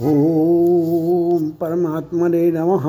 [0.00, 2.84] ओम परमात्मने नमः।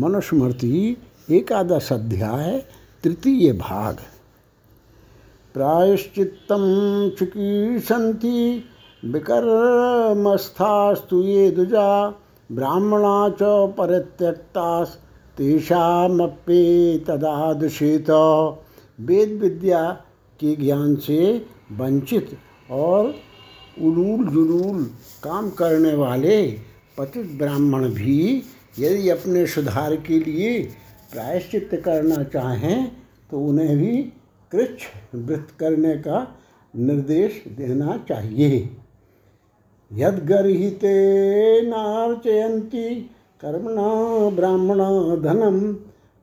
[0.00, 0.96] मनुस्मृति
[1.30, 2.64] एकादश अध्याय
[3.04, 3.96] तृतीय भाग।
[5.54, 6.64] प्रायश्चित्तं
[7.10, 8.64] चिकीर्षन्ति
[9.04, 12.14] विकर्मस्थास्तु ये दुजा,
[12.52, 14.96] ब्राह्मणा च परित्यक्तास्
[15.38, 18.10] तेषामप्ये तदादृशेत
[19.00, 19.90] वेद विद्या
[20.40, 22.38] के ज्ञान से वंचित
[22.70, 23.14] और
[23.80, 24.84] उलूल जुलूल
[25.22, 26.40] काम करने वाले
[26.98, 28.42] पतित ब्राह्मण भी
[28.78, 30.62] यदि अपने सुधार के लिए
[31.12, 32.90] प्रायश्चित करना चाहें
[33.30, 33.96] तो उन्हें भी
[34.52, 34.82] कृच्छ
[35.14, 36.26] वृत्त करने का
[36.74, 38.68] निर्देश देना चाहिए।
[39.90, 40.92] यदगर्हिते
[41.62, 42.88] नार्चयन्ति
[43.40, 43.88] कर्मणा
[44.30, 44.88] ब्राह्मणा
[45.22, 45.58] धनम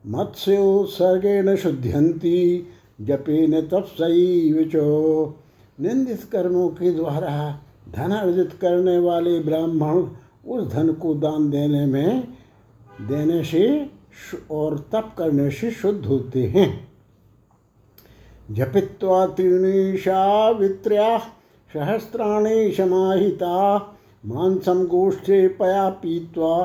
[0.04, 2.40] मत्स्योत्सर्गेण शुद्ध्यन्ति
[3.02, 4.86] जपेन तपसैव चो
[5.80, 10.04] निंदित कर्मों के द्वारा धन अर्जित करने वाले ब्राह्मण
[10.48, 12.28] उस धन को दान देने में,
[13.02, 13.92] देने से
[14.52, 16.68] और तप करने से शुद्ध होते हैं।
[18.52, 21.18] जपित्वा तीर्णीशा वित्र्या
[21.70, 23.78] सहस्राणी समाहिता
[24.26, 26.56] मांसम गोष्ठे पया पीत्वा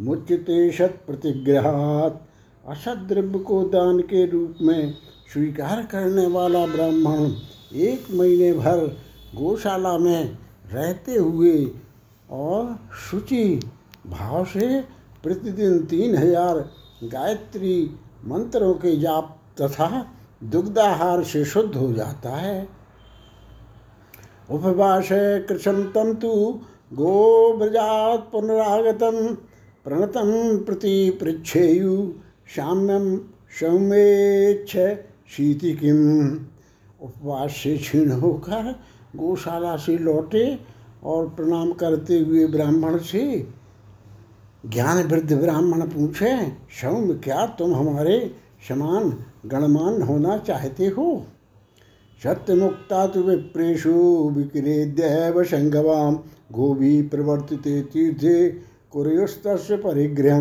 [0.00, 2.20] मुच्यते शत प्रतिग्रहात।
[2.68, 4.94] असद द्रव्य को दान के रूप में
[5.32, 7.28] स्वीकार करने वाला ब्राह्मण
[7.74, 8.86] एक महीने भर
[9.34, 10.38] गौशाला में
[10.72, 11.54] रहते हुए
[12.30, 13.44] और शुचि
[14.06, 14.80] भाव से
[15.22, 16.58] प्रतिदिन तीन हज़ार
[17.04, 17.74] गायत्री
[18.24, 20.06] मंत्रों के जाप तथा
[20.42, 22.68] दुग्धाहार से शुद्ध हो जाता है।
[24.50, 25.08] उपवास
[25.48, 26.32] कृषम तम तु
[26.92, 29.18] गोब्रजात पुनरागतम
[29.84, 30.30] प्रणतम
[30.66, 31.96] प्रति पृछेयु
[32.56, 33.16] साम्यम
[33.60, 34.76] सौमेच्छ
[35.32, 36.00] शीति किम
[37.02, 38.74] उपवास से क्षीण होकर
[39.16, 40.58] गौशाला से लौटे
[41.04, 43.46] और प्रणाम करते हुए ब्राह्मण से
[44.66, 46.36] ज्ञान वृद्ध ब्राह्मण पूछे
[46.80, 48.34] सौम्य क्या तुम हमारे
[48.68, 51.26] समान गणमान होना चाहते हो?
[52.24, 53.92] सत्य मुक्ता तो विप्रेशु
[54.36, 56.14] विक्रेद्य संगवाम
[56.52, 58.48] गोभी प्रवर्तिते तीर्थे
[58.90, 60.40] कुरयुस्त परिग्रह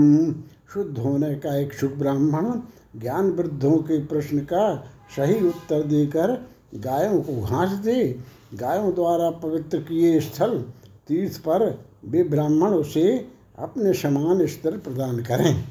[0.74, 2.52] शुद्ध होने का एक इच्छुक ब्राह्मण
[3.00, 4.76] ज्ञान वृद्धों के प्रश्न का
[5.16, 8.20] सही उत्तर देकर गायों को घास दे,
[8.54, 10.66] गायों द्वारा पवित्र किए स्थल,
[11.08, 15.64] तीर्थ पर वे ब्राह्मण उसे अपने समान स्तर प्रदान करें।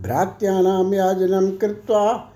[0.00, 2.30] भ्रात्यानाम याजनम कृत्वा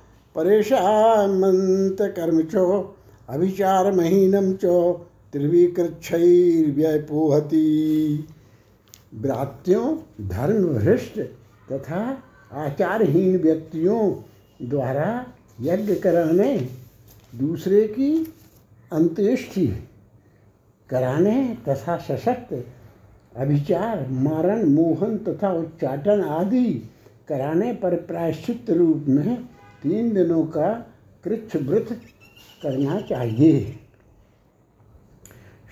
[2.09, 2.97] कर्म चो
[3.29, 8.29] अभिचार महीनम चो त्रिविकृक्षैर्व्यपोहति
[9.15, 9.97] भ्रात्यों
[10.29, 11.21] धर्म भ्रष्ट
[11.73, 12.23] तथा
[12.53, 14.15] आचारहीन व्यक्तियों
[14.69, 15.27] द्वारा
[15.61, 16.57] यज्ञ कराने
[17.35, 18.35] दूसरे की
[18.93, 19.67] अंत्येष्टि
[20.91, 22.65] कराने तथा सशक्त
[23.37, 26.91] अभिचार, मारण, मोहन तथा उच्चाटन आदि
[27.29, 29.37] कराने पर प्रायश्चित रूप में
[29.83, 30.73] तीन दिनों का
[31.25, 31.89] कृच्छ व्रत
[32.63, 33.61] करना चाहिए।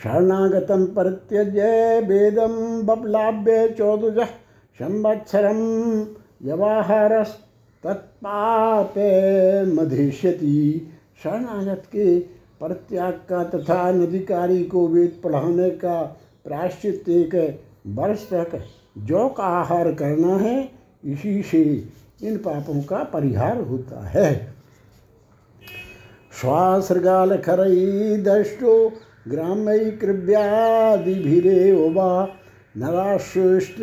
[0.03, 4.19] शरणागतम परित्यज्य वेदम बपलाभ्य चौदुज,
[4.79, 5.61] संवत्सरम
[6.43, 7.39] यवाहारस
[7.85, 8.95] तत्पाप
[9.69, 10.91] मधिष्यति
[11.25, 12.19] शरणागत के
[12.61, 16.03] परित्याग का तथा नदिकारी को वेद पढ़ाने का
[16.45, 17.35] प्रायश्चित एक
[17.87, 18.59] वर्ष तक
[18.99, 20.69] जौ का आहार करना है,
[21.05, 21.63] इसी से
[22.23, 24.31] इन पापों का परिहार होता है।
[26.41, 28.93] श्वासृगाल खरई दष्टो
[29.29, 32.29] ग्राम्य कृव्यादिभिरे वा
[32.77, 33.81] नराश्रेष्ठ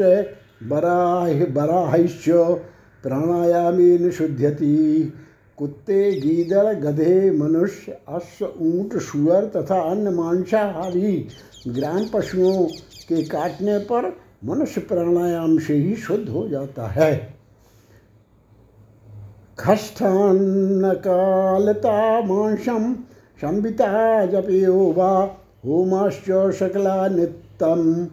[0.63, 2.29] बराह बराहिश्च
[3.03, 5.13] प्राणायामेन शुद्ध्यति
[5.57, 11.27] कुत्ते गीदड़ गधे, मनुष्य, अश्व, ऊँट, सुअर तथा अन्य मांसाहारी
[11.67, 12.67] ग्राम पशुओं
[13.09, 17.35] के काटने पर मनुष्य प्राणायाम से ही शुद्ध हो जाता है।
[19.59, 22.95] खष्ठान्नकालता मांसम
[23.41, 28.05] संविता जपयो वा होमाश्च शकला नित्यम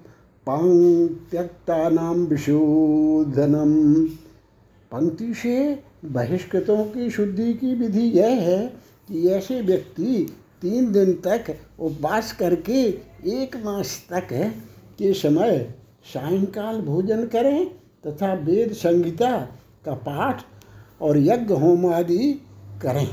[0.46, 4.06] पांग त्यक्ता नाम विशोधनम।
[4.96, 8.66] पंक्ति से बहिष्कृतों की शुद्धि की विधि यह है
[9.08, 12.82] कि ऐसे व्यक्ति तीन दिन तक उपवास करके
[13.32, 14.28] एक मास तक
[14.98, 17.66] के समय सायंकाल भोजन करें
[18.06, 19.36] तथा वेद संहिता
[19.84, 20.42] का पाठ
[21.02, 22.32] और यज्ञ होम आदि
[22.82, 23.08] करें।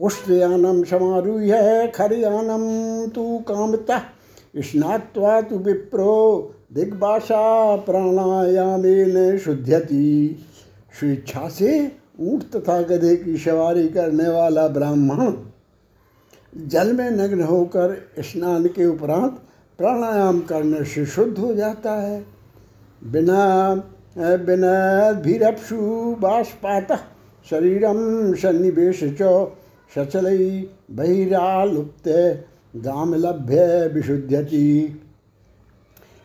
[0.00, 2.64] उष्णयानम समारूह्य खरयानम
[3.10, 3.98] तु कामता,
[4.56, 6.16] स्नात्वा तु विप्रो
[6.72, 10.36] दिग्भाषा प्राणायामेन शुद्ध्यति
[10.94, 11.70] स्वेच्छा से
[12.20, 15.32] ऊट तथा गधे की सवारी करने वाला ब्राह्मण
[16.68, 19.38] जल में नग्न होकर स्नान के उपरांत
[19.78, 22.20] प्राणायाम करने से शुद्ध हो जाता है।
[23.02, 23.74] बिना
[24.18, 25.76] बिना भीरपशु
[26.20, 26.92] बाष्पात
[27.50, 29.28] शरीरम सन्निवेश च
[29.94, 30.26] सचल
[30.90, 32.08] बहिरालुप्त
[32.76, 34.66] गाम लभ्य विशुद्धति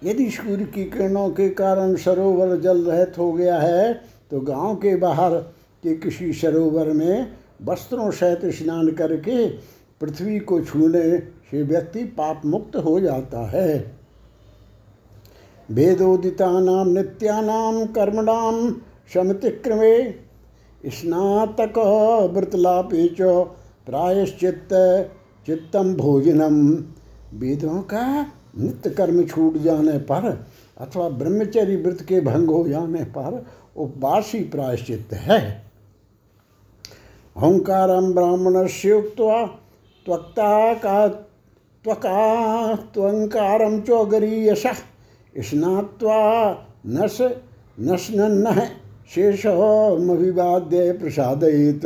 [0.04, 3.94] यदि सूर्य की किरणों के कारण सरोवर जल रहित हो गया है
[4.36, 5.34] तो गाँव के बाहर
[5.84, 7.32] के किसी सरोवर में
[7.66, 9.48] वस्त्रों सहित स्नान करके
[10.02, 11.18] पृथ्वी को छूने
[11.52, 13.78] से व्यक्ति पाप मुक्त हो जाता है।
[15.72, 16.50] वेदोदिता
[16.86, 18.70] नित्यानाम कर्मणाम
[19.14, 19.96] समतिक्रमे
[20.86, 21.78] स्नातक
[22.34, 23.32] व्रतलापे च
[23.88, 24.70] प्रायश्चित
[25.48, 26.62] चित्तम भोजनम
[27.40, 28.06] वेदों का
[28.58, 30.32] नित्य कर्म छूट जाने पर
[30.78, 35.40] अथवा ब्रह्मचर्य व्रत के भंग हो जाने पर उपवास ही प्रायश्चित है।
[37.36, 39.46] ओंकार ब्राह्मण से उक्त्वा
[40.06, 44.64] त्वक्ता का त्वका त्वंकारम चौगरीयश
[45.36, 46.20] स्नात्वा
[49.10, 49.46] शेष
[50.02, 51.86] मभिवाद्य प्रसादित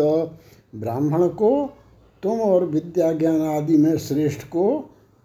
[0.76, 1.52] ब्राह्मण को
[2.24, 4.66] तुम और विद्या ज्ञान आदि में श्रेष्ठ को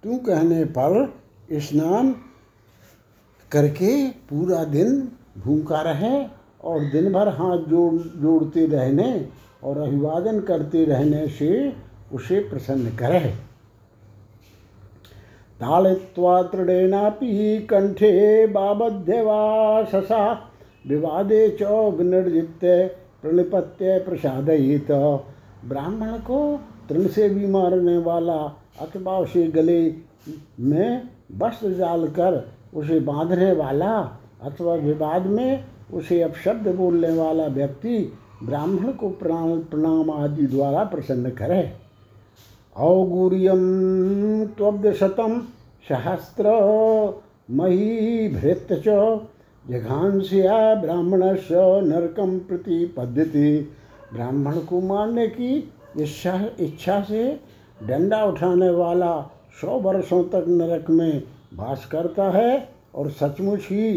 [0.02, 1.14] तू कहने पर
[1.52, 2.14] स्नान
[3.50, 5.08] करके पूरा दिन
[5.38, 9.26] भूखा रहे। और दिन भर हाथ जोड़, जोड़ते रहने
[9.64, 11.72] और अभिवादन करते रहने से
[12.12, 13.20] उसे प्रसन्न करे।
[15.60, 19.22] ताड़ित्वा तृणेनापि कंठे बाबध्य
[19.92, 20.32] ससा
[20.88, 21.62] विवादे च
[21.98, 22.84] विनिर्जित्य
[23.22, 24.90] प्रणिपत्य प्रसादित
[25.68, 26.40] ब्राह्मण को
[26.88, 28.36] तृण से भी मारने वाला
[28.80, 29.80] अथवा उसे गले
[30.60, 31.08] में
[31.40, 32.42] वस्त्र डालकर
[32.74, 33.92] उसे बांधने वाला
[34.42, 37.98] अथवा विवाद में उसे अपशब्द बोलने वाला व्यक्ति
[38.42, 41.62] ब्राह्मण को प्रणाम प्रणाम आदि द्वारा प्रसन्न करे।
[42.76, 43.64] औगुर्यम
[44.58, 45.40] त्वब्दशतम
[45.86, 46.52] सहस्त्र
[47.50, 49.20] मही भृत च
[49.64, 51.48] जघांस्या ब्राह्मण स
[51.84, 53.50] नरकम प्रति पद्धति
[54.12, 55.52] ब्राह्मण को मारने की
[56.00, 57.24] इच्छा इच्छा से
[57.82, 59.20] डंडा उठाने वाला
[59.60, 61.22] सौ वर्षों तक नरक में
[61.54, 63.92] वास करता है और सचमुच ही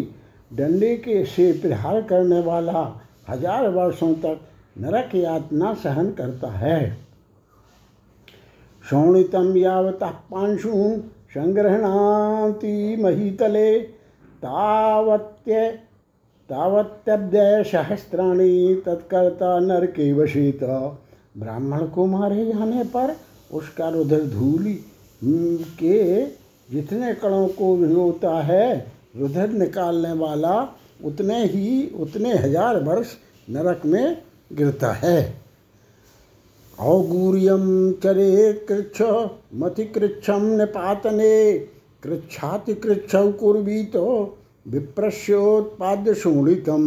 [0.51, 2.83] डंडे के से प्रहार करने वाला
[3.29, 4.39] हज़ार वर्षों तक
[4.77, 6.79] नरक यातना सहन करता है।
[8.83, 10.71] शोणितम यावत पांशु
[11.33, 13.79] संग्रहणाति महीतले
[14.43, 15.69] तावत्य
[16.49, 20.63] तावत्यब्दय सहस्त्राणी तत्कर्ता नर के वशीत।
[21.37, 23.15] ब्राह्मण को मारे जाने पर
[23.51, 24.73] उसका रुधिर धूली
[25.79, 26.25] के
[26.69, 30.55] जितने कणों को भिगोता है रुधिर निकालने वाला
[31.05, 33.15] उतने ही, उतने हज़ार वर्ष
[33.47, 34.17] नरक में
[34.53, 35.19] गिरता है।
[36.77, 39.01] औगूर्यम चरे कृच्छ,
[39.55, 41.57] मति कृच्छम निपातने,
[42.03, 44.37] कृच्छाति कृच्छ कुर्वी तो
[44.67, 46.83] विप्रस्योत्पाद्य शोणितम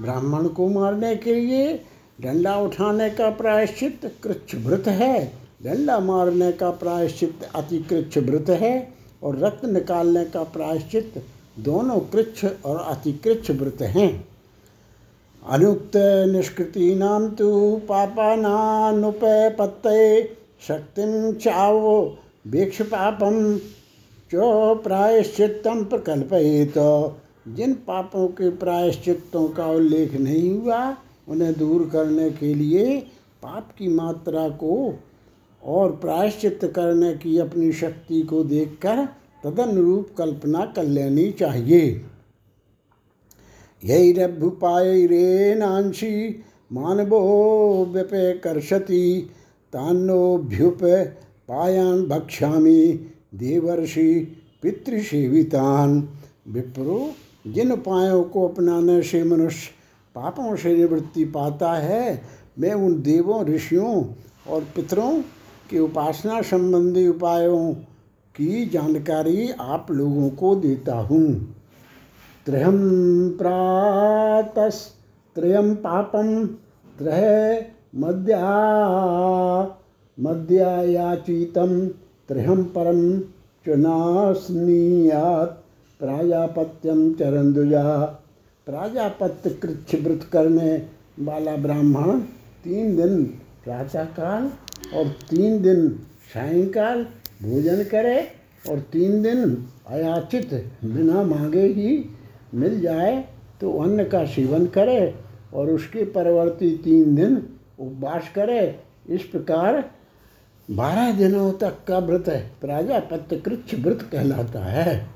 [0.00, 1.74] ब्राह्मण को मारने के लिए
[2.20, 5.24] डंडा उठाने का प्रायश्चित कृच्छ भृत है।
[5.64, 8.72] डंडा मारने का प्रायश्चित अतिकृच्छ व्रत है
[9.22, 11.22] और रक्त निकालने का प्रायश्चित
[11.56, 14.28] दोनों कृच्छ और अतिकृच्छ व्रत हैं।
[15.42, 15.92] अनुक्त
[16.28, 17.48] निष्कृति नाम तो
[17.88, 19.86] पापानुपत्त
[20.68, 21.02] शक्ति
[21.42, 23.58] चावो वीक्ष पापम
[24.30, 26.74] चो प्रायश्चितम प्रकल्पित
[27.48, 30.96] जिन पापों के प्रायश्चितों का उल्लेख नहीं हुआ,
[31.28, 32.96] उन्हें दूर करने के लिए
[33.42, 34.98] पाप की मात्रा को
[35.62, 39.08] और प्रायश्चित करने की अपनी शक्ति को देखकर
[39.44, 42.04] तदनुरूप कल्पना कर लेनी चाहिए।
[43.84, 49.30] यही रभ्युपायरेनांशी मानवो व्यपे कर्षति
[49.72, 50.78] तान्नोभ्युप
[51.48, 56.08] पायान भक्ष्यामी देवर्षि पितृसेवितान।
[56.48, 57.12] विप्रो,
[57.46, 59.70] जिन उपायों को अपनाने से मनुष्य
[60.14, 62.22] पापों से निवृत्ति पाता है,
[62.58, 64.04] मैं उन देवों, ऋषियों
[64.48, 65.22] और पितरों
[65.70, 67.74] की उपासना संबंधी उपायों
[68.34, 71.26] की जानकारी आप लोगों को देता हूँ।
[72.46, 72.78] त्रयम
[73.38, 74.78] प्रातस
[75.36, 76.46] त्रयम पापम
[76.98, 78.48] त्रय मद्या
[80.18, 81.76] मद्यायाचितम
[82.28, 83.02] त्रयम परम
[83.66, 85.58] चुनास्नीयात
[86.00, 87.84] प्राजापत्यम चरंदुजा
[88.66, 90.74] प्राजापत्य कृच्छ व्रत करने
[91.20, 92.20] वाला ब्राह्मण,
[92.64, 93.24] तीन दिन
[93.64, 94.50] प्रातःकाल
[94.94, 95.88] और तीन दिन
[96.34, 97.04] सायंकाल
[97.42, 98.18] भोजन करे
[98.70, 100.52] और तीन दिन अयाचित
[100.84, 102.04] बिना मांगे ही
[102.54, 103.16] मिल जाए
[103.60, 105.14] तो अन्न का सेवन करे
[105.54, 107.36] और उसके परवर्ती तीन दिन
[107.80, 108.60] उपवास करे।
[109.08, 109.90] इस प्रकार
[110.68, 115.10] बारह दिनों तक का व्रत है प्राजापत्य कृच्छ व्रत कहलाता है।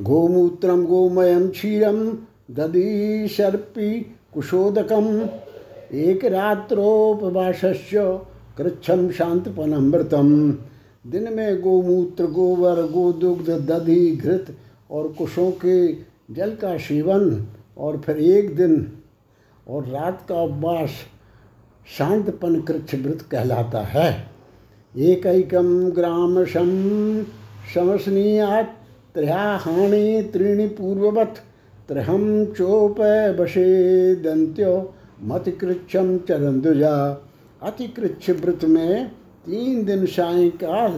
[0.00, 1.98] गोमूत्रम गोमयम क्षीरम
[2.50, 3.90] दधी सर्पी
[4.34, 5.08] कुशोदकम।
[5.98, 7.72] एक रात्रोपवास्य
[8.58, 10.28] कृच्छम शांतपनम व्रतम
[11.06, 14.56] दिन में गोमूत्र गोबर गोदुग्ध, दधि, घृत
[14.90, 15.92] और कुशों के
[16.34, 17.46] जल का सेवन
[17.78, 18.92] और फिर एक दिन
[19.68, 20.90] और रात का उपवास
[21.98, 24.10] शांतपन कृच्छ व्रत कहलाता है।
[24.96, 27.24] एक एकम ग्राम शम
[27.74, 28.76] शमसनीयात
[29.14, 31.34] त्रयाहाणी त्रीणि पूर्ववत
[31.88, 32.96] त्रहम चोप
[33.40, 36.94] बशे दंत्यो मत कृच्छम चरंदुजा
[37.62, 39.08] अतिकृच्छ व्रत में
[39.46, 40.92] तीन दिन सायकाल,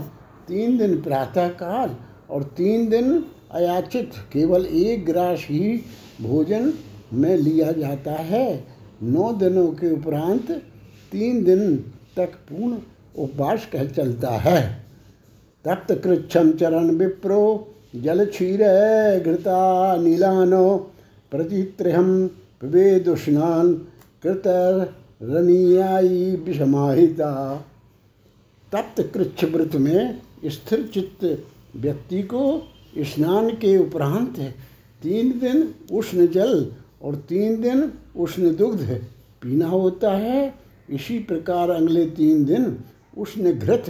[0.49, 1.97] तीन दिन प्रातःकाल
[2.31, 5.81] और तीन दिन अयाचित, केवल एक ग्रास ही
[6.23, 6.73] भोजन
[7.13, 8.65] में लिया जाता है।
[9.03, 10.51] नौ दिनों के उपरांत
[11.13, 11.77] तीन दिन
[12.17, 12.79] तक पूर्ण
[13.19, 14.85] उपवास कह चलता है।
[15.65, 18.61] तप्त कृच्छम चरण विप्रो, जल क्षीर
[19.25, 20.77] घृता नीलानो
[21.31, 22.31] प्रतित्रहम
[22.63, 23.75] विवेदुष्णान
[24.23, 24.43] कृत
[25.25, 27.33] रनियाई विषमाहिता।
[28.73, 31.25] तप्त कृच्छ व्रत में स्थिर चित्त
[31.77, 32.43] व्यक्ति को
[32.99, 34.39] स्नान के उपरांत
[35.03, 38.87] तीन दिन उष्ण जल और तीन दिन उष्ण दुग्ध
[39.43, 40.55] पीना होता है।
[40.91, 42.79] इसी प्रकार अगले तीन दिन
[43.19, 43.85] उष्ण घृत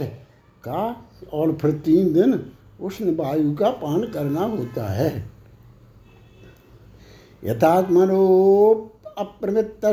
[0.63, 2.39] का और फिर तीन दिन
[2.81, 5.29] उष्ण वायु का पान करना होता है।
[7.43, 8.21] यथात्मनो
[9.17, 9.85] अप्रवृत्त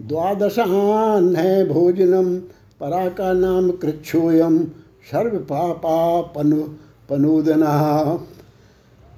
[0.00, 2.36] द्वादशान है भोजनम
[2.80, 4.64] परा का नाम कृच्छोयम
[5.10, 6.62] सर्व पापा पनु
[7.10, 8.14] पनोदना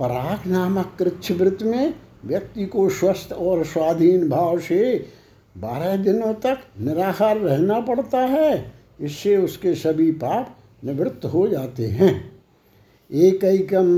[0.00, 5.06] पराग नामक कृच्छ व्रत में व्यक्ति को स्वस्थ और स्वाधीन भाव से
[5.56, 12.40] बारह दिनों तक निराहार रहना पड़ता है। इससे उसके सभी पाप निवृत्त हो जाते हैं।
[13.12, 13.88] एक एकम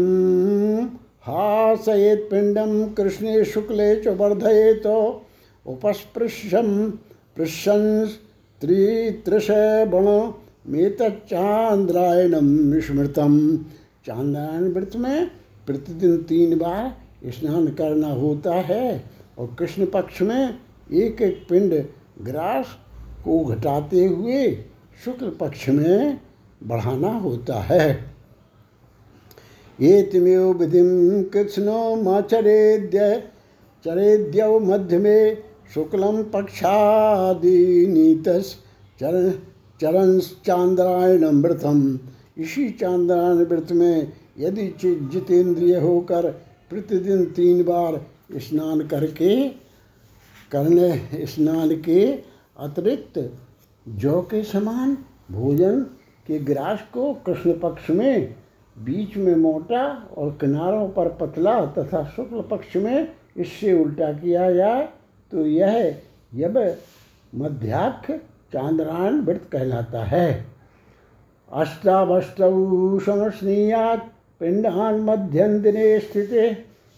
[1.22, 5.24] हासयेत पिंडम कृष्णे शुक्ले च वर्धये तो
[5.68, 6.68] उपस्पृशम
[7.36, 8.18] पृशंस
[8.60, 9.46] त्रित्रश
[9.90, 10.06] बण।
[10.72, 12.48] मेतचांद्रायणम
[12.80, 13.34] स्मृतम
[14.06, 15.30] चांद्रायण व्रत में
[15.66, 19.04] प्रतिदिन तीन बार स्नान करना होता है
[19.38, 20.58] और कृष्ण पक्ष में
[20.92, 21.72] एक एक पिंड
[22.22, 22.76] ग्रास
[23.24, 24.50] को घटाते हुए
[25.04, 26.20] शुक्ल पक्ष में
[26.62, 27.88] बढ़ाना होता है।
[29.78, 30.82] ये एतमेव विधि
[31.32, 33.22] कृष्णो माचरेद्य
[33.84, 35.42] चरेद्यव मध्य में
[35.74, 37.46] शुक्लम पक्षादिनीतस
[39.00, 39.30] चरण
[39.80, 41.80] चरण चांद्रायण व्रतम
[42.36, 46.30] इसी चांद्रायण व्रत में यदि जितेंद्रिय होकर
[46.70, 48.00] प्रतिदिन तीन बार
[48.38, 49.32] स्नान करके
[50.52, 52.00] करने स्नान के
[52.58, 53.18] अतिरिक्त
[53.86, 54.96] जौ के समान
[55.30, 55.80] भोजन
[56.26, 58.34] के ग्रास को कृष्ण पक्ष में
[58.76, 59.84] बीच में मोटा
[60.16, 64.88] और किनारों पर पतला तथा शुक्ल पक्ष में इससे उल्टा किया जाए।
[65.32, 65.74] तो यह
[66.34, 66.56] यब
[67.32, 68.16] मध्याख्य
[68.52, 70.44] चांद्रायण व्रत कहलाता है।
[71.50, 76.30] अष्टावष्टौ समस्नीयात पिंडान मध्यम दिने स्थित,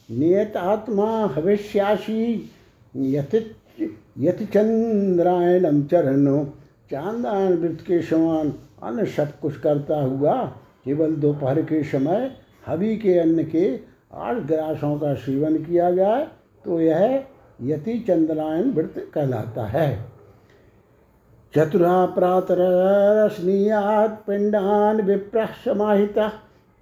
[0.08, 2.50] नियत आत्मा हविष्यासी,
[2.94, 6.44] यति चंद्रायणम चरणो।
[6.90, 10.34] चांदायन व्रत के समान अन्य सब कुछ करता हुआ
[10.84, 12.30] केवल दोपहर के समय
[12.66, 13.68] हवि के अन्न के
[14.14, 16.26] आठ ग्रासों का सेवन किया जाए
[16.64, 17.24] तो यह
[17.62, 20.06] यति चंद्रायन व्रत कहलाता है।
[21.54, 26.30] चतुरा प्रातरस्नीयात् पिंडान विप्रः समाहितः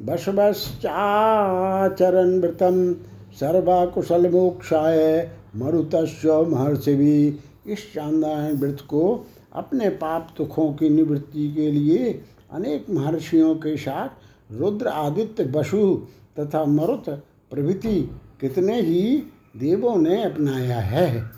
[0.00, 2.94] बसवश्चाचरण व्रतम
[3.40, 11.70] सर्वाकुशल मोक्षाय मरुतस्व महर्षि भी इस चांदायन व्रत को अपने पाप दुखों की निवृत्ति के
[11.70, 14.08] लिए अनेक महर्षियों के साथ
[14.52, 16.06] रुद्र आदित्य बसु
[16.40, 19.22] तथा मरुत प्रभृति कितने ही
[19.56, 21.30] देवों ने अपनाया है।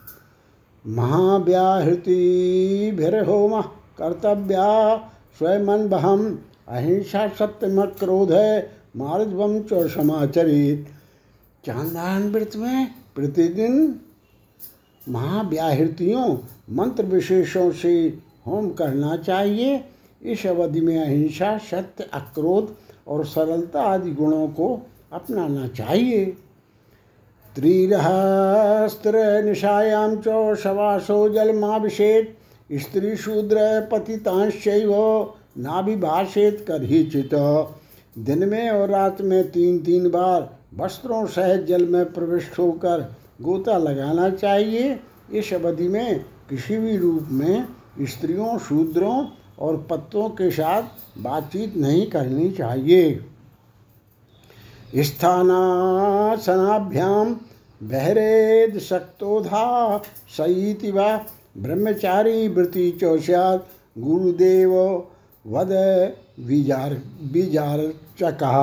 [0.87, 3.65] महाव्याहृतिभिर्होम।
[4.03, 4.97] कर्तव्या
[5.39, 6.39] स्वयं बहम
[6.69, 8.33] अहिंसा सत्यम क्रोध
[8.97, 10.89] मार्जवम च समाचरित।
[11.67, 14.01] चांदान व्रत में प्रतिदिन
[15.09, 16.39] महाव्याहृतियों,
[16.77, 19.85] मंत्र विशेषों से होम करना चाहिए।
[20.23, 22.77] इस अवधि में अहिंसा, सत्य, अक्रोध
[23.09, 26.25] और सरलता आदि गुणों को अपनाना चाहिए।
[27.55, 32.40] त्रिरहस्त्र निशायाम च शवासो जलमाभिषेक। स्त्री
[33.17, 34.95] शूद्र पतितांशैव
[35.59, 37.31] नाभिभाषेत कर ही चित
[38.19, 43.79] दिन में और रात में तीन तीन बार वस्त्रों सहित जल में प्रविष्ट होकर गोता
[43.79, 45.01] लगाना चाहिए।
[45.33, 47.69] इस अवधि में किसी भी रूप में
[48.01, 49.27] स्त्रियों, शूद्रों
[49.59, 50.83] और पत्तों के साथ
[51.19, 53.25] बातचीत नहीं करनी चाहिए।
[54.97, 57.37] स्थानासनाभ्याम
[57.83, 60.03] बहरेद शक्तोधा
[60.37, 61.21] सईति व
[61.57, 63.67] ब्रह्मचारी वृत्ति चौस्यात
[63.99, 64.75] गुरुदेव
[65.45, 65.73] वद
[66.47, 66.97] विजार
[67.33, 67.81] विजार
[68.21, 68.59] चका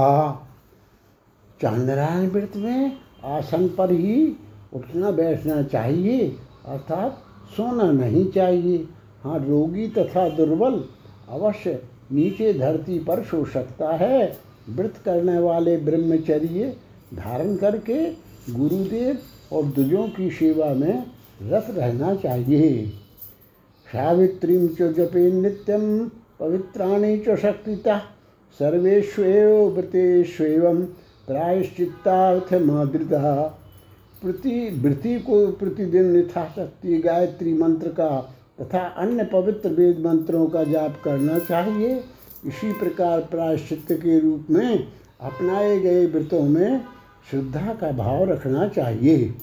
[1.60, 4.36] चांद्रायण व्रत में आसन पर ही
[4.74, 6.27] उठना बैठना चाहिए,
[6.65, 7.24] अर्थात
[7.58, 8.77] सोना नहीं चाहिए।
[9.24, 10.84] हाँ रोगी तथा दुर्बल
[11.29, 11.79] अवश्य
[12.12, 14.38] नीचे धरती पर सो सकता है।
[14.70, 16.75] व्रत करने वाले ब्रह्मचर्य
[17.15, 18.03] धारण करके
[18.51, 19.17] गुरुदेव
[19.51, 21.06] और दुजों की सेवा में
[21.41, 22.86] रत रहना चाहिए।
[23.88, 26.08] सावित्री च जपे नित्यम
[26.39, 27.98] पवित्राणी च शक्तिता,
[28.60, 30.74] सर्वेष्वेव व्रतेष्वेव
[31.27, 33.44] प्रायश्चित्तार्थ मादृता
[34.22, 38.10] प्रति वृत्ति को प्रतिदिन यथाशक्ति, गायत्री मंत्र का
[38.62, 42.03] तथा अन्य पवित्र वेद मंत्रों का जाप करना चाहिए।
[42.46, 44.88] इसी प्रकार प्रायश्चित के रूप में
[45.22, 46.82] अपनाए गए व्रतों में
[47.32, 49.34] श्रद्धा का भाव रखना चाहिए।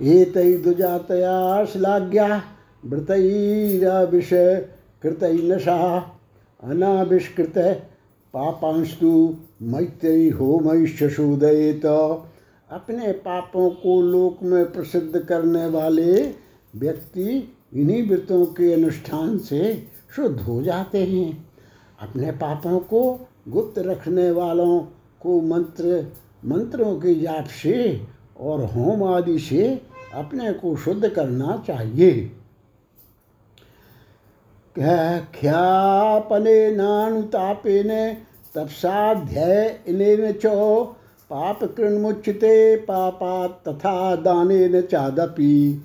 [0.00, 2.42] एक दुजातया श्लाघ्या
[2.84, 4.30] व्रतैराविष
[5.02, 5.98] कृत नशा,
[6.62, 7.58] अनाविष्कृत
[8.34, 16.22] पापांस्तु मैत्री होमैश्चूदयेत अपने पापों को लोक में प्रसिद्ध करने वाले
[16.76, 21.50] व्यक्ति इन्हीं व्रतों के अनुष्ठान से शुद्ध हो जाते हैं।
[22.02, 24.80] अपने पापों को गुप्त रखने वालों
[25.20, 26.12] को मंत्र,
[26.44, 28.11] मंत्रों की जाप से
[28.42, 29.82] और होम आदि से
[30.14, 32.30] अपने को शुद्ध करना चाहिए।
[35.34, 38.14] ख्यापने नानुतापेन
[38.54, 40.84] तपसाध्याय चो
[41.30, 45.82] पाप कृणमुच्यते पापा तथा दान चादपि।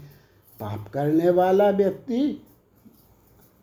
[0.59, 2.43] पाप करने वाला व्यक्ति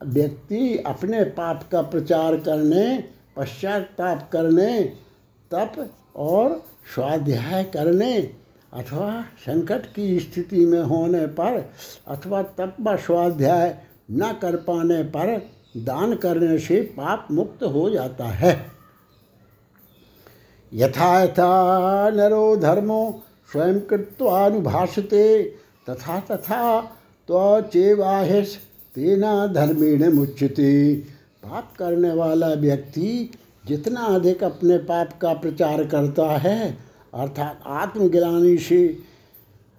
[0.05, 3.05] व्यक्ति अपने पाप का प्रचार करने,
[3.37, 4.81] पश्चात पश्चाताप करने,
[5.51, 6.63] तप और
[6.95, 8.44] स्वाध्याय करने
[8.75, 11.71] अथवा संकट की स्थिति में होने पर
[12.09, 13.77] अथवा तप व स्वाध्याय
[14.11, 15.37] न कर पाने पर
[15.77, 18.67] दान करने से पाप मुक्त हो जाता है।
[20.73, 25.43] यथा यथा नरो धर्मो स्वयं कृत्वानुभाषते
[25.91, 26.81] तथा तथा
[27.29, 28.57] त्वचेवाहिस
[28.95, 30.95] तेना धर्मेण मुच्यते।
[31.45, 33.31] पाप करने वाला व्यक्ति
[33.67, 36.77] जितना अधिक अपने पाप का प्रचार करता है
[37.15, 38.99] अर्थात आत्मज्ञानी से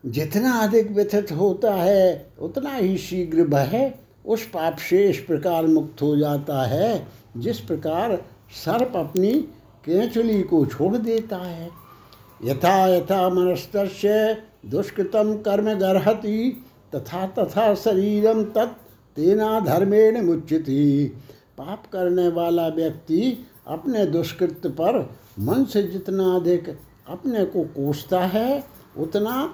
[0.06, 3.92] जितना अधिक व्यथित होता है, उतना ही शीघ्र वह
[4.26, 8.24] उस पाप से इस प्रकार मुक्त हो जाता है, जिस प्रकार
[8.66, 9.34] सर्प अपनी
[9.86, 11.70] केंचुली को छोड़ देता है।
[12.44, 13.72] यथा यथा मनस्त
[14.66, 18.82] दुष्कृतम कर्म गर्हति, तथा तथा शरीरम तत्
[19.16, 21.14] तेना धर्मेण मुच्यति।
[21.58, 28.64] पाप करने वाला व्यक्ति अपने दुष्कृत पर मन से जितना अधिक अपने को कोसता है,
[28.98, 29.54] उतना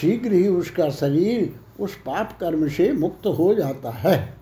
[0.00, 4.34] शीघ्र ही उसका शरीर उस पाप कर्म से मुक्त हो जाता है।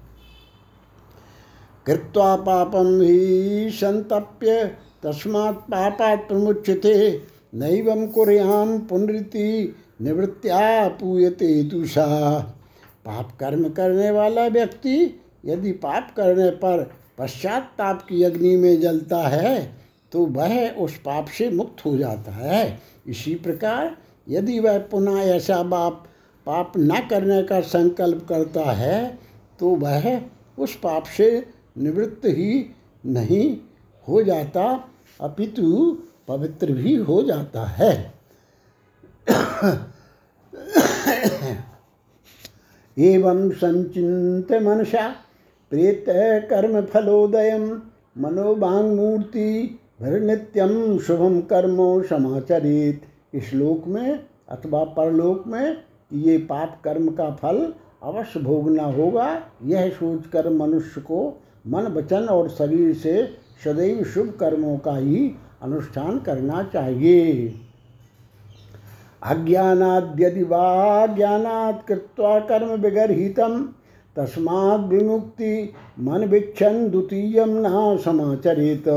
[1.87, 4.65] कृत्वा पापम ही संतप्य,
[5.03, 7.23] तस्मात् पापात् प्रमुच्यते,
[7.55, 12.39] नैवं कुर्याम पुनृति निवृत्त्या पूयते दूषा।
[13.05, 19.19] पाप कर्म करने वाला व्यक्ति यदि पाप करने पर पश्चात पश्चाताप की अग्नि में जलता
[19.19, 19.80] है
[20.13, 23.97] तो वह उस पाप से मुक्त हो जाता है। इसी प्रकार
[24.29, 26.07] यदि वह पुनः ऐसा बाप,
[26.47, 29.19] पाप न करने का संकल्प करता है
[29.61, 30.21] तो वह
[30.59, 31.47] उस पाप से
[31.79, 32.75] निवृत्त ही
[33.07, 33.57] नहीं
[34.09, 34.65] हो जाता,
[35.21, 38.15] अपितु पवित्र भी हो जाता है।
[42.97, 45.09] एवं संचिंत मनसा
[45.71, 46.05] प्रेत
[46.51, 47.59] कर्म फलोदय
[48.19, 53.03] मनोबांगमूर्ति भर नित्यम शुभम कर्मो समाचरित।
[53.43, 55.77] श्लोक में अथवा परलोक में
[56.13, 62.49] ये पाप कर्म का फल अवश्य भोगना होगा। यह सोचकर मनुष्य को मन, वचन और
[62.49, 63.29] शरीर से
[63.65, 65.33] सदैव शुभ कर्मों का ही
[65.63, 67.55] अनुष्ठान करना चाहिए।
[69.23, 71.07] अज्ञानाद्यदि वा
[71.73, 73.69] कृत्वा कर्म विगर्हितम।
[74.17, 78.89] तस्माद् विमुक्ति मन विच्छन द्वितीय न समाचरित।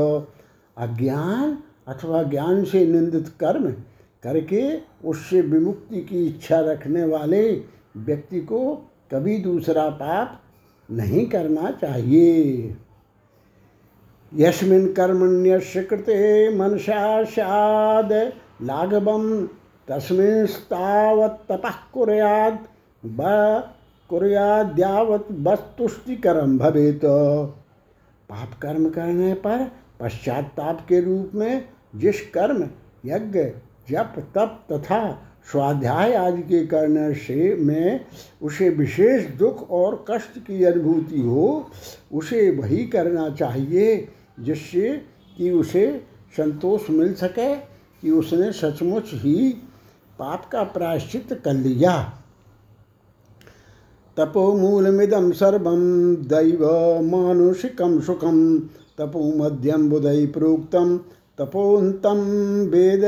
[0.76, 1.58] अज्ञान
[1.88, 3.70] अथवा ज्ञान से निंदित कर्म
[4.22, 4.62] करके
[5.04, 7.42] उससे विमुक्ति की इच्छा रखने वाले
[7.96, 8.74] व्यक्ति को
[9.12, 10.40] कभी दूसरा पाप
[10.88, 12.76] नहीं करना चाहिए।
[14.32, 16.16] यस्मिन् कर्मण्यस्य कृते
[16.56, 18.12] मनसा स्याद
[18.62, 19.46] लाघवं
[19.88, 22.66] तस्मिंस्तावत् तपः कुर्यात्
[23.06, 23.20] ब
[24.10, 27.00] कुर्याद्यावत् वस्तुष्टिकरम भवेत।
[28.30, 32.68] पाप कर्म करने पर पश्चाताप के रूप में जिस कर्म,
[33.04, 33.40] यज्ञ,
[33.90, 38.06] जप, तप तथा स्वाध्याय आदि के करने से में
[38.42, 41.70] उसे विशेष दुख और कष्ट की अनुभूति हो,
[42.12, 44.08] उसे वही करना चाहिए
[44.40, 45.02] जिससे
[45.36, 49.48] कि उसे संतोष मिल सके कि उसने सचमुच ही
[50.18, 52.20] पाप का प्रायश्चित कर लिया।
[54.16, 56.64] तपोमूलमिदं सर्वं दैव
[57.02, 58.58] मानुषिकम सुखं
[58.98, 60.96] तपो मध्यम बुधई प्रोक्तम
[61.38, 62.18] तपोन्तम
[62.70, 63.04] वेद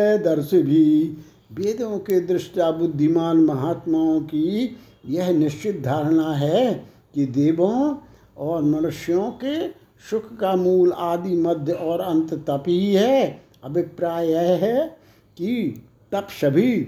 [0.55, 1.18] भी
[1.53, 4.77] वेदों के दृष्टा बुद्धिमान महात्माओं की
[5.09, 6.75] यह निश्चित धारणा है
[7.14, 7.96] कि देवों
[8.37, 9.68] और मनुष्यों के
[10.11, 14.99] सुख का मूल आदि मध्य और अंत तप ही है। अभिप्राय यह है
[15.38, 16.87] कि तप सभी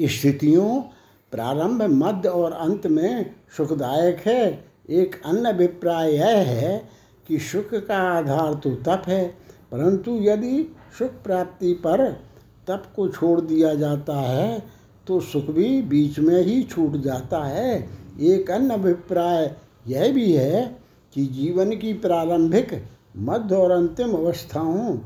[0.00, 0.80] स्थितियों,
[1.32, 6.97] प्रारंभ, मध्य और अंत में सुखदायक है। एक अन्य अभिप्राय यह है
[7.28, 9.26] कि सुख का आधार तो तप है,
[9.72, 10.66] परंतु यदि
[10.98, 12.10] सुख प्राप्ति पर
[12.68, 14.62] तप को छोड़ दिया जाता है
[15.06, 17.76] तो सुख भी बीच में ही छूट जाता है।
[18.20, 19.54] एक अन्य अभिप्राय
[19.88, 20.62] यह भी है
[21.14, 22.72] कि जीवन की प्रारंभिक,
[23.18, 24.98] मध्य और अंतिम अवस्थाओं,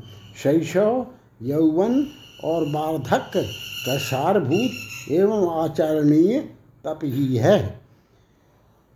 [0.43, 1.05] शैशव,
[1.41, 2.05] यौवन
[2.43, 3.41] और वार्धक्य
[3.85, 6.39] का सारभूत एवं आचरणीय
[6.85, 7.82] तप ही है।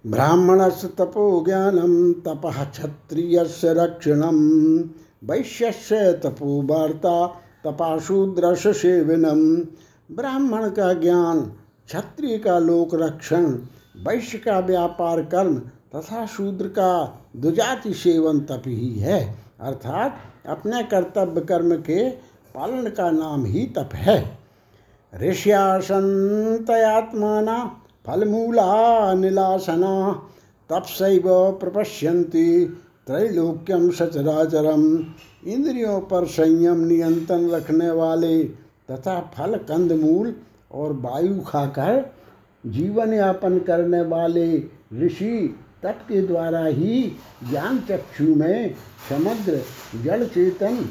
[0.07, 4.37] ब्राह्मण से तपो ज्ञानम तप क्षत्रिय रक्षणम
[5.23, 9.55] वैश्य तपो वार्ता तपाशूद्र सेवनम
[10.15, 11.51] ब्राह्मण का ज्ञान
[11.87, 13.57] क्षत्रिय का लोक रक्षण
[14.07, 15.61] वैश्य का व्यापार कर्म
[15.95, 20.17] तथा शूद्र का दुजाति सेवन तप ही है। अर्थात
[20.47, 22.09] अपने कर्तव्य कर्म के
[22.55, 24.39] पालन का नाम ही तप है।
[25.21, 27.86] ऋष्यासंतयात्माना फलमूला
[29.15, 29.93] निलासना
[30.69, 32.65] तपसैव प्रपश्यन्ति
[33.07, 34.83] त्रैलोक्यम सचराचरम।
[35.47, 38.43] इंद्रियों पर संयम नियंत्रण रखने वाले
[38.91, 40.33] तथा फल कंदमूल
[40.71, 42.05] और वायु खाकर
[42.65, 44.47] जीवन यापन करने वाले
[44.93, 47.01] ऋषि तप के द्वारा ही
[47.49, 48.75] ज्ञान चक्षु में
[49.09, 49.61] समुद्र
[50.03, 50.85] जल चेतन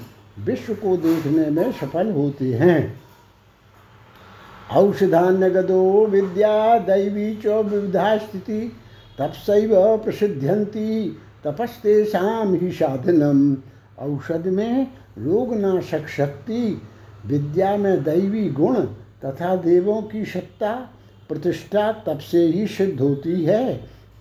[0.45, 3.06] विश्व को देखने में सफल होते हैं।
[4.71, 8.61] औषधान्य गदो विद्या दैवी च विविधा स्थिति
[9.19, 11.11] तपसैव प्रसिद्ध्यंती
[11.45, 13.57] तपस्तेषाम ही साधनम।
[13.99, 14.87] औषध में
[15.19, 16.83] रोगनाशक शक्ति,
[17.27, 18.75] विद्या में दैवी गुण
[19.25, 20.73] तथा देवों की सत्ता,
[21.29, 23.77] प्रतिष्ठा तप से ही सिद्ध होती है।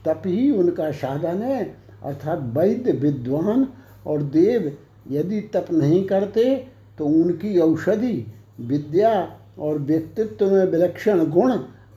[0.06, 1.64] तप ही उनका साधन है,
[2.04, 3.68] अर्थात वैद्य, विद्वान
[4.08, 4.72] और देव
[5.12, 6.56] यदि तप नहीं करते
[6.98, 8.26] तो उनकी औषधि,
[8.62, 9.12] विद्या
[9.60, 11.52] और व्यक्तित्व में विलक्षण गुण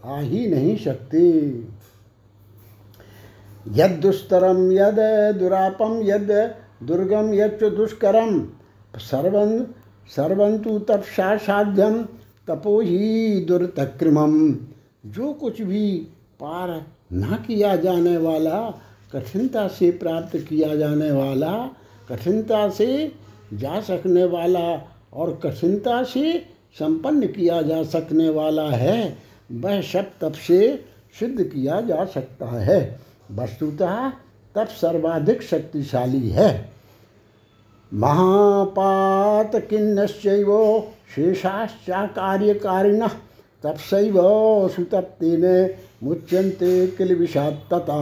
[0.04, 1.28] आ ही नहीं सकते
[3.76, 5.00] यद दुस्तरम यद
[5.38, 6.30] दुरापम यद
[6.82, 8.40] दुर्गम यच्च दुष्करम
[9.00, 9.66] सर्वन
[10.16, 12.02] सर्वंतु तपसा साध्यम
[12.48, 14.54] तपो ही दुर्तकृमम
[15.06, 15.96] जो कुछ भी
[16.40, 16.70] पार
[17.12, 18.58] ना किया जाने वाला,
[19.12, 21.70] कठिनता से प्राप्त किया जाने वाला,
[22.08, 23.12] कठिनता से
[23.54, 26.32] जा सकने वाला और कठिनता से
[26.78, 29.18] संपन्न किया जा सकने वाला है।
[29.52, 30.84] वह सब तप से
[31.20, 33.00] सिद्ध किया जा सकता है।
[33.32, 34.10] वस्तुतः
[34.54, 36.72] तप सर्वाधिक शक्तिशाली है।
[37.94, 40.80] महापात किन्नश्चैव
[41.14, 43.06] शेषाश्चा कार्यकारिण
[43.62, 44.14] तपसैव
[44.68, 47.98] सुतप्तेन मुच्यंते किल विषातता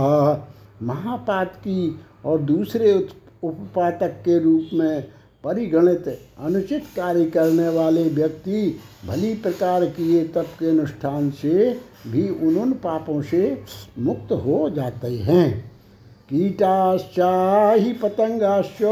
[0.83, 2.93] महापात की और दूसरे
[3.43, 5.05] उपपातक के रूप में
[5.47, 11.69] परिगणित, अनुचित कार्य करने वाले व्यक्ति भली प्रकार किए तप के अनुष्ठान से
[12.07, 13.63] भी उन पापों से
[13.99, 15.71] मुक्त हो जाते हैं।
[16.31, 18.83] कीटाश्चा ही पतंगाश्च,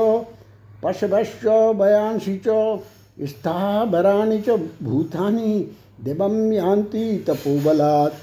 [0.85, 2.79] पशवश्च बयांशी च
[3.21, 4.51] स्थावराणी च
[4.83, 8.15] भूतानि दिवम यान्ति तपोबलात्।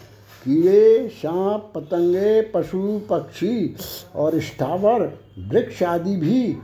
[0.45, 3.75] कीड़े, सांप, पतंगे, पशु, पक्षी
[4.15, 5.01] और स्थावर,
[5.49, 6.57] वृक्ष आदि भी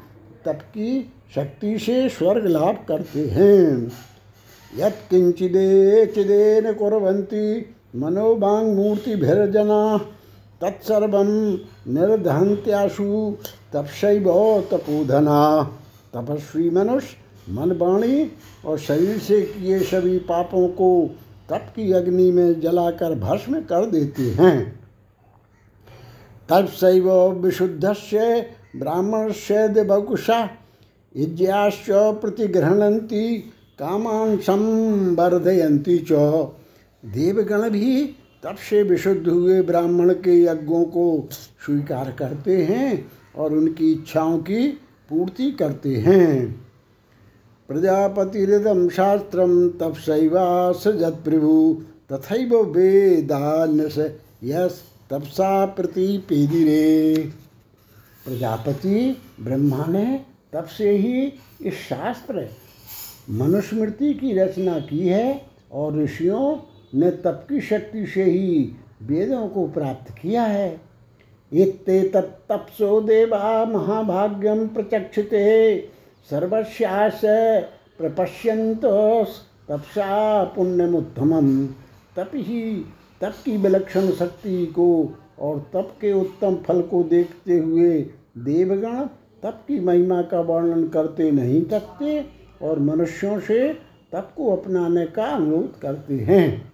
[0.46, 3.92] तप की शक्ति से स्वर्ग लाभ करते हैं।
[4.78, 9.98] यत्किंचिदे चिदेन कुर्वन्ति, मनोबांग मूर्ति भिर्जना,
[10.62, 11.18] तत्सर्व
[11.92, 13.38] निर्धहंत्याशु
[13.74, 14.24] तपशैव
[14.72, 15.64] तपोधना।
[16.14, 18.32] तपस्वी मनुष्य मन वाणी
[18.66, 21.10] और शरीर से किए सभी पापों को
[21.50, 24.80] तप की अग्नि में जलाकर भस्म कर देते हैं।
[26.50, 28.42] तत्सैव विशुद्ध से
[28.76, 30.50] ब्राह्मण से दिवकुशा
[31.18, 31.86] इज्याश्च
[32.22, 33.38] प्रतिगृहणंती
[33.80, 36.12] कामान संवर्धयंती च।
[37.04, 38.06] देवगण भी
[38.44, 44.68] तब से विशुद्ध हुए ब्राह्मण के यज्ञों को स्वीकार करते हैं और उनकी इच्छाओं की
[45.10, 46.52] पूर्ति करते हैं।
[47.70, 53.98] प्रजापतिरिदम शास्त्रम तपसैवासजत प्रभु तथैव वेदान्यस
[54.44, 57.16] यस तपसा प्रतिपेदिरे।
[58.26, 60.06] प्रजापति ब्रह्मा ने
[60.54, 62.48] तब से ही इस शास्त्र
[63.30, 66.58] मनुस्मृति की रचना की है और ऋषियों
[67.00, 70.82] ने तप की शक्ति से ही वेदों को प्राप्त किया है।
[71.52, 75.78] इत्ते तत्तपसो देवा महाभाग्यम प्रचक्षते,
[76.30, 77.22] सर्वस्यास
[78.00, 78.86] प्रपश्यंत
[79.70, 81.68] तपसा पुण्यमुत्तमम
[82.16, 82.62] तप ही
[83.22, 84.88] तप की विलक्षण शक्ति को
[85.40, 88.00] और तप के उत्तम फल को देखते हुए
[88.38, 89.06] देवगण
[89.44, 92.26] तप की महिमा का वर्णन करते नहीं थकते
[92.62, 93.74] और मनुष्यों से
[94.12, 96.72] तप को अपनाने का अनुरोध करते हैं।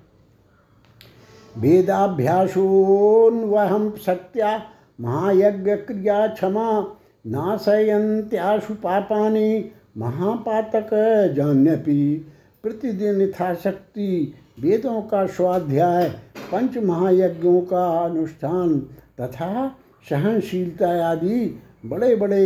[1.57, 4.63] वेदाभ्यासोन्वहम सत्या
[5.01, 6.95] महायज्ञ क्रिया क्षमा
[7.27, 10.89] नाशयंत्याशु पापानि महापातक
[11.35, 12.31] जान्यपि।
[12.63, 16.09] प्रतिदिन यथाशक्ति वेदों का स्वाध्याय
[16.51, 18.79] पंच महायज्ञों का अनुष्ठान
[19.21, 19.77] तथा
[20.09, 22.45] सहनशीलता आदि बड़े बड़े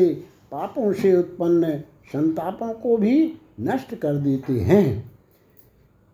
[0.52, 5.12] पापों से उत्पन्न संतापों को भी नष्ट कर देते हैं।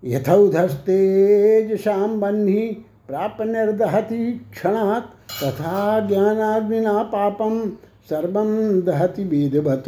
[0.04, 2.68] यथौधस्तेज शाम बन्ही
[3.08, 5.06] प्राप निर्दहति क्षणात्
[5.44, 7.70] तथा ज्ञानाग्निना पापम
[8.10, 9.84] सर्वम दहति वेदवत।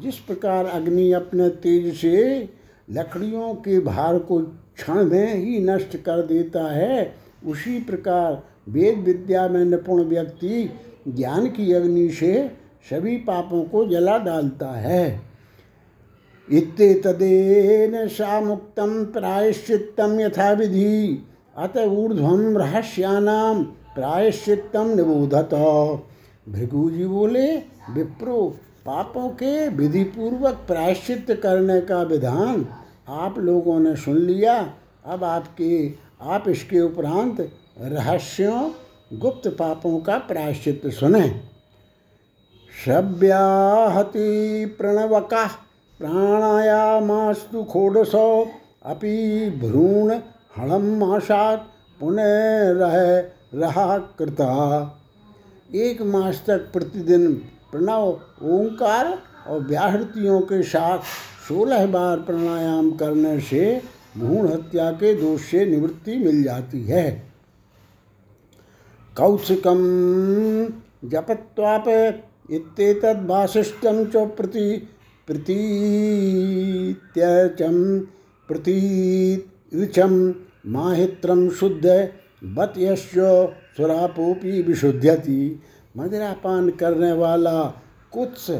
[0.00, 2.48] जिस प्रकार अग्नि अपने तेज से
[2.90, 7.14] लकड़ियों के भार को क्षण में ही नष्ट कर देता है,
[7.46, 10.70] उसी प्रकार वेद विद्या में निपुण व्यक्ति
[11.08, 15.20] ज्ञान की अग्नि से सभी पापों को जला डालता है।
[16.48, 23.62] इत्येतदेन सा मुक्तम प्रायश्चित्तम यथा विधि अत ऊर्ध्वम रहस्यानाम
[23.94, 25.54] प्रायश्चित्तम निबोधत।
[26.48, 27.56] भृगु जी बोले,
[27.94, 32.66] विप्रो, पापों के विधि पूर्वक प्रायश्चित करने का विधान
[33.08, 34.72] आप लोगों ने सुन लिया।
[35.06, 35.92] अब आपके,
[36.22, 37.40] आप इसके उपरांत
[37.80, 38.70] रहस्यों,
[39.18, 41.51] गुप्त पापों का प्रायश्चित सुने।
[42.72, 44.28] श्रव्याहति
[44.78, 45.46] प्रणवका
[45.98, 48.48] प्राणायामास्तु खोडसो
[48.84, 49.16] अपि
[49.50, 50.12] भ्रूण
[50.56, 51.68] हणम मासात
[52.00, 52.22] पुनः
[52.72, 52.96] रह
[53.54, 54.48] रहा कृता।
[55.74, 57.32] एक मास तक प्रतिदिन
[57.72, 58.08] प्रणव,
[58.42, 60.98] ओंकार और व्याहृतियों के साथ
[61.48, 63.82] सोलह बार प्राणायाम करने से
[64.16, 67.10] भ्रूण हत्या के दोष से निवृत्ति मिल जाती है।
[69.16, 69.80] कौशिकम
[71.08, 71.84] जपत्वाप
[72.52, 74.88] इत्येतद् वासिष्ठं च प्रति
[75.26, 75.76] प्रतीत्यचं
[78.48, 80.32] प्रतीऋचं
[80.66, 82.08] माहित्रं शुद्ध
[82.44, 83.14] बत यश्च
[83.76, 85.60] सुरापोपी विशुद्ध्यति
[85.96, 87.62] मदिरापान करने वाला
[88.12, 88.50] कुत्स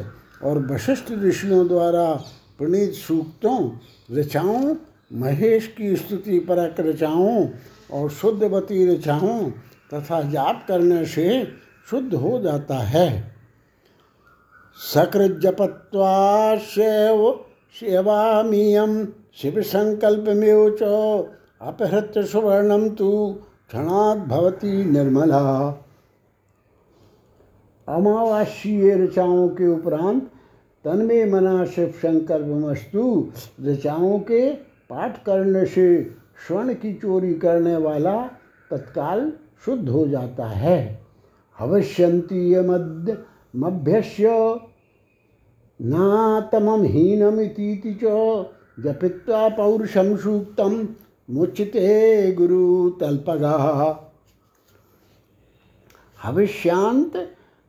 [0.43, 2.13] और वशिष्ठ ऋषियों द्वारा
[2.57, 3.71] प्रणीत सूक्तों,
[4.15, 4.75] ऋचाओं,
[5.13, 7.47] महेश की स्तुति परक ऋचाओं
[7.91, 9.51] और शुद्धवती ऋचाओं
[9.93, 11.45] तथा जाप करने से
[11.89, 13.32] शुद्ध हो जाता है।
[14.77, 15.69] सकृजपत्वाशेव
[17.79, 18.93] सेवामीयम
[19.33, 20.83] शिव संकल्पमेव च
[21.61, 23.09] अपहृत सुवर्णम तो
[23.69, 25.39] क्षणात् भवती निर्मला।
[27.87, 30.21] अमावास्यीय ऋचाओं के उपरांत
[30.85, 33.03] तन्मे मना शिव शंकर वस्तु
[33.65, 34.41] ऋचाओं के
[34.89, 35.87] पाठ करने से
[36.47, 38.15] स्वर्ण की चोरी करने वाला
[38.71, 39.31] तत्काल
[39.65, 40.77] शुद्ध हो जाता है।
[41.59, 43.17] हवश्यंती मध्य
[43.55, 44.29] मभ्यस्य
[45.81, 48.03] नातमम हीनमितीति च
[48.79, 50.87] जपित्वा पौरुषम सूक्तम
[51.29, 53.55] मुचिते गुरु तल्पगा
[56.23, 57.17] हविष्यांत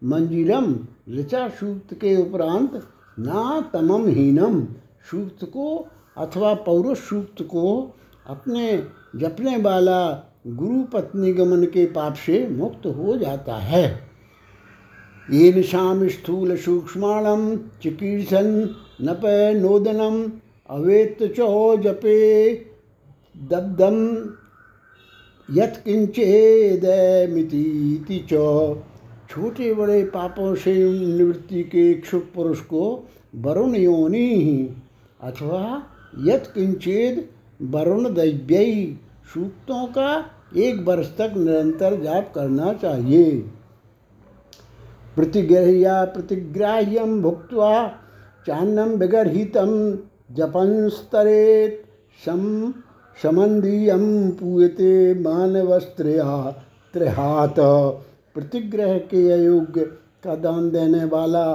[0.05, 0.75] मंजिलम
[1.17, 2.71] ऋचा सूक्त के उपरांत
[3.19, 4.65] ना तमम हीनम
[5.11, 7.95] सूक्त को अथवा पौरुष सूक्त को
[8.27, 8.77] अपने
[9.17, 10.01] जपने वाला
[10.47, 14.04] गुरु पत्नी गमन के पाप से मुक्त हो जाता है।
[15.29, 18.49] ये निशाम स्थूल सूक्ष्माणम चिकीर्षन
[19.03, 19.21] नप
[19.57, 20.17] नोदनम
[20.71, 22.19] अवेत चो जपे।
[23.51, 23.97] दब्दम
[25.49, 26.37] यत्किंचेदमिति
[28.33, 28.33] च।
[29.31, 30.75] छोटे बड़े पापों से
[31.17, 32.83] निवृत्ति के इच्छुक पुरुष को
[33.37, 34.31] वरुण योनि
[35.23, 35.63] अथवा
[36.27, 37.25] यत्किंचेद
[37.63, 38.85] वरुण दैव्ययी
[39.35, 40.11] सूक्तों का
[40.57, 43.45] एक वर्ष तक निरंतर जाप करना चाहिए।
[45.17, 47.73] प्रतिग्रह्या प्रतिग्राह्यम भुक्त्वा
[48.47, 49.73] चान्नम विगर्हितम
[50.37, 51.83] जपंस्तरेत
[52.25, 52.43] सम
[53.17, 56.41] समंदीयम पूयते मानवस्त्रिया
[56.95, 57.55] त्रिहात
[58.35, 59.85] प्रतिग्रह के अयोग्य
[60.25, 61.47] का दान देने वाला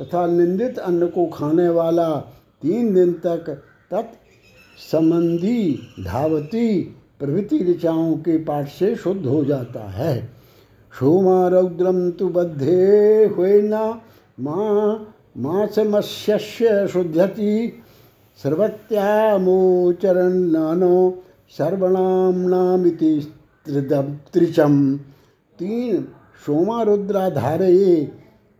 [0.00, 2.08] तथा निंदित अन्न को खाने वाला
[2.62, 3.50] तीन दिन तक
[3.90, 4.14] तत्
[4.80, 5.62] संबंधी
[6.04, 6.80] धावती
[7.18, 10.16] प्रभृति ऋचाओं के पाठ से शुद्ध हो जाता है।
[10.92, 13.74] सोमा रौद्रम तु बद्धे हुए न
[14.38, 14.78] माँ
[15.38, 16.38] मासमस्य
[16.92, 17.52] शुद्धति
[18.40, 20.96] सर्वत्यामोचरण नानो
[21.58, 23.10] सर्वनामनामिति
[23.66, 24.74] त्रिचम
[25.58, 26.02] तीन
[26.46, 27.94] सोमारुद्राधारये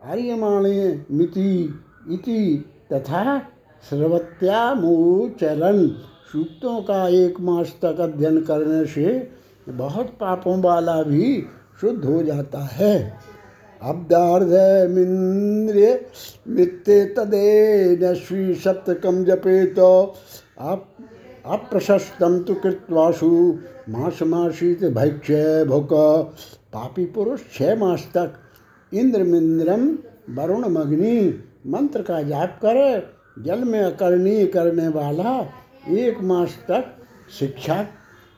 [0.03, 0.79] आर्यमाणे
[1.11, 1.51] मिति
[2.13, 2.41] इति
[2.93, 3.39] तथा
[3.85, 5.79] सर्वत्यामोचरण
[6.33, 9.09] सूक्तों का एक मास तक अध्ययन करने से
[9.73, 11.29] बहुत पापों वाला भी
[11.81, 13.19] शुद्ध हो जाता है।
[13.81, 16.01] अब्दार्धमिंद्रिय
[16.49, 20.17] मित्ते तदे नश्वी सप्तकम जपे तो
[20.61, 20.89] आप
[21.47, 25.89] अप्रशस्तम तो कृत्वासु। मास मासित भैक्ष्य भुक।
[26.73, 28.35] पापी पुरुष छः मास तक
[28.93, 29.99] इंद्रमिंद्रम
[30.35, 33.03] वरुण मग्नि मंत्र का जाप करे,
[33.45, 35.53] जल में अकरणी करने वाला
[35.99, 36.85] एक मास तक
[37.39, 37.87] शिक्षा,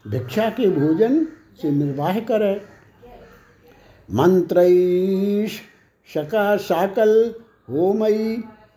[0.05, 1.27] भिक्षा के भोजन
[1.63, 2.80] से निर्वाह करे।
[4.11, 5.61] मंत्रैश
[6.09, 7.13] शका शाकल
[7.71, 8.35] होमयी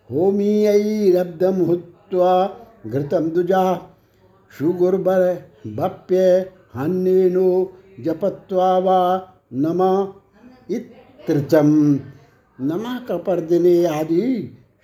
[0.10, 2.34] होमीयैरब्दम हुत्वा
[2.88, 3.63] घृतम दुजा
[4.52, 5.24] सुगुर्बर
[5.78, 6.26] बप्य
[6.76, 7.48] हन्नेनो
[8.06, 9.00] जपत्वा वा
[9.63, 9.91] नमा
[10.69, 11.72] इत्रचम
[12.60, 14.28] नमा कपर्दिने आदि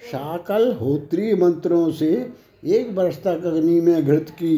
[0.03, 2.12] शाकल होत्री मंत्रों से
[2.77, 4.55] एक वर्ष तक अग्नि में घृत की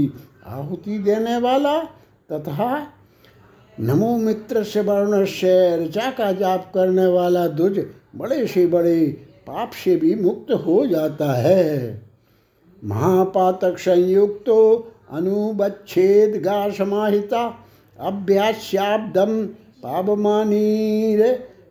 [0.47, 1.77] आहुति देने वाला
[2.29, 2.71] तथा
[3.79, 9.05] नमो मित्र से वर्ण से ऋचा का जाप करने वाला दुज बड़े से बड़े
[9.47, 12.01] पाप से भी मुक्त हो जाता है।
[12.83, 14.49] महापातक संयुक्त
[15.11, 17.43] अनुबच्छेद गा समाहिता
[17.99, 19.43] अभ्यास्याब्दम
[19.83, 21.21] पापमानीर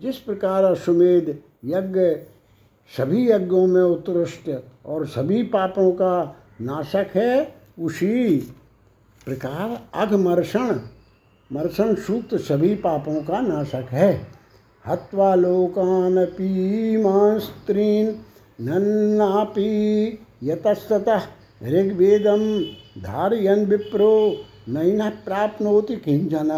[0.00, 1.26] जिस प्रकार अश्वमेध
[1.64, 2.00] यज्ञ
[2.90, 4.50] सभी यज्ञों में उत्कृष्ट
[4.86, 8.38] और सभी पापों का नाशक है, उसी
[9.26, 10.78] प्रकार अघमर्षण
[11.50, 14.10] मर्षण सूक्त सभी पापों का नाशक है।
[14.84, 18.06] हत्वा लोकान पीमास्त्रीन
[18.60, 21.22] नन्नापि यतस्ततः
[21.68, 22.44] ऋग्वेदम
[23.02, 24.14] धारयन विप्रो
[24.68, 26.50] नैन प्राप्नोति किंचन।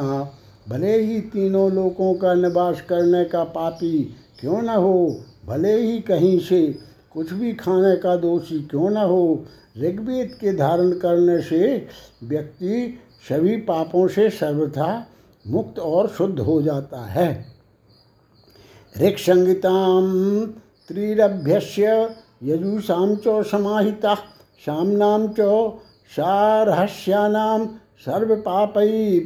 [0.69, 3.99] भले ही तीनों लोकों का निवास करने का पापी
[4.41, 6.67] क्यों न हो, भले ही कहीं से
[7.13, 9.45] कुछ भी खाने का दोषी क्यों न हो
[9.83, 11.87] ऋग्वेद के धारण करने से
[12.25, 12.99] व्यक्ति
[13.29, 15.07] सभी पापों से सर्वथा
[15.47, 17.29] मुक्त और शुद्ध हो जाता है।
[19.03, 20.47] ऋक् संहिताम
[20.89, 21.87] त्रिरभ्यस्य
[22.43, 24.15] यजुषाम च समाहिता
[24.67, 25.41] शामनाम च
[26.17, 27.67] सारहस्यानाम
[28.07, 29.19] सर्व पापई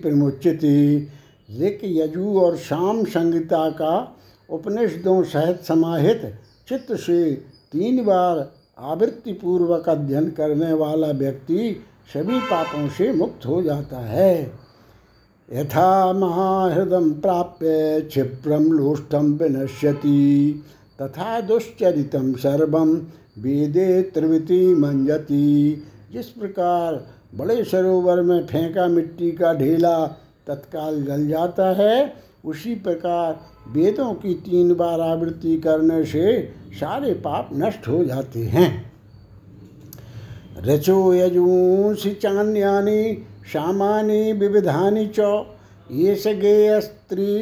[1.60, 4.16] ऋक, यजु और शाम संहिता का
[4.48, 6.22] उपनिषदों सहित समाहित
[6.68, 7.32] चित्त से
[7.72, 8.38] तीन बार
[8.80, 11.76] आवृत्ति पूर्वक अध्ययन करने वाला व्यक्ति
[12.12, 14.52] सभी पापों से मुक्त हो जाता है।
[15.48, 20.64] यथा महाहृदम प्राप्य क्षिप्रम लोष्टम विनश्यति,
[21.02, 22.94] तथा दुश्चरितम सर्वम
[23.38, 27.04] वेदे त्रिवृति मंजति जिस प्रकार
[27.34, 30.06] बड़े सरोवर में फेंका मिट्टी का ढेला
[30.46, 32.14] तत्काल जल जाता है,
[32.44, 38.92] उसी प्रकार वेदों की तीन बार आवृत्ति करने से सारे पाप नष्ट हो जाते हैं।
[40.58, 45.46] रचो यजूंसि चान्यानि शामानि विविधानि च,
[45.90, 47.34] ये सगे स्त्री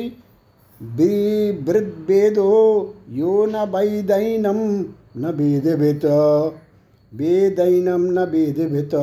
[1.63, 2.53] वृद्वेदो
[3.11, 4.59] यो न वैदैनम
[5.17, 6.05] न वेदभित
[7.13, 8.95] वेदैनम न वेदभित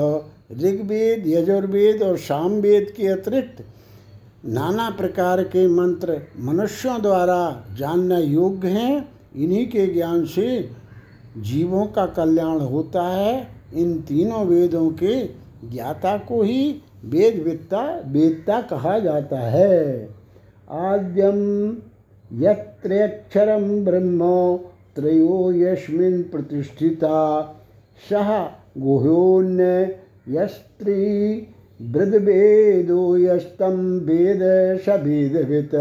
[0.62, 3.64] ऋग्वेद, यजुर्वेद और सामवेद के अतिरिक्त
[4.46, 10.70] नाना प्रकार के मंत्र मनुष्यों द्वारा जानना योग्य हैं। इन्हीं के ज्ञान से
[11.38, 15.16] जीवों का कल्याण होता है। इन तीनों वेदों के
[15.70, 20.10] ज्ञाता को ही वेद वेदता वेदता कहा जाता है।
[20.72, 21.70] आद्यम
[22.34, 24.22] यत्रक्षरम ब्रह्म
[24.96, 27.18] त्रयो यस्मिन् प्रतिष्ठिता।
[28.10, 28.32] सह
[28.78, 31.48] गुह्योन्य यस्त्री
[31.82, 34.40] वृद्वेदो यस्तम वेद
[34.86, 35.72] सभेदभित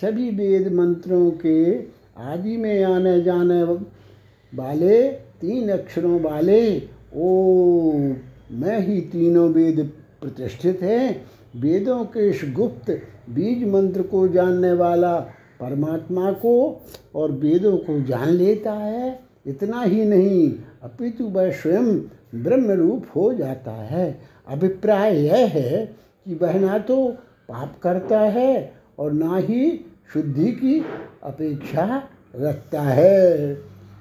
[0.00, 1.82] सभी वेद मंत्रों के
[2.16, 3.62] आदि में आने जाने
[4.52, 5.02] वाले
[5.40, 6.76] तीन अक्षरों वाले
[7.14, 7.92] ओ,
[8.50, 9.80] मैं ही तीनों वेद
[10.20, 12.90] प्रतिष्ठित हैं। वेदों के इस गुप्त
[13.30, 15.16] बीज मंत्र को जानने वाला
[15.60, 16.82] परमात्मा को
[17.14, 20.50] और वेदों को जान लेता है, इतना ही नहीं,
[20.82, 21.94] अपितु वह स्वयं
[22.34, 27.06] ब्रह्म रूप हो जाता है। अभिप्राय यह है कि वह ना तो
[27.48, 29.66] पाप करता है और ना ही
[30.12, 30.84] शुद्धि की
[31.24, 32.02] अपेक्षा
[32.36, 33.52] रखता है।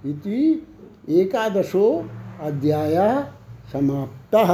[0.05, 0.67] इति
[1.09, 2.09] एकादशो
[2.41, 3.23] अध्याय
[3.73, 4.51] समाप्तः।